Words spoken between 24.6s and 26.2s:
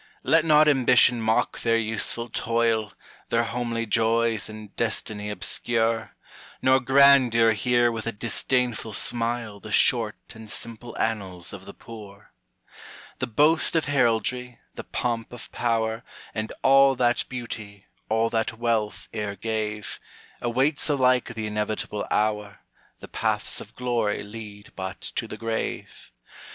but to the grave.